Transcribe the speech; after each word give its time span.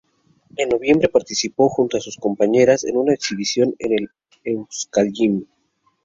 En 0.57 0.69
noviembre 0.69 1.09
participó 1.09 1.69
junto 1.69 1.95
a 1.95 1.99
sus 1.99 2.17
compañeras 2.17 2.85
en 2.85 2.97
una 2.97 3.13
exhibición 3.13 3.75
en 3.77 3.93
el 3.93 4.09
Euskalgym. 4.55 5.45